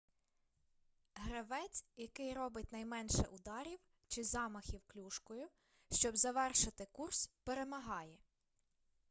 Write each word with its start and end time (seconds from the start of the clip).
гравець 1.15 1.85
який 1.97 2.33
робить 2.33 2.71
наймеше 2.71 3.21
ударів 3.23 3.79
чи 4.07 4.23
замахів 4.23 4.81
клюшкою 4.87 5.47
щоб 5.91 6.17
завершити 6.17 6.87
курс 6.91 7.29
перемагає 7.43 8.17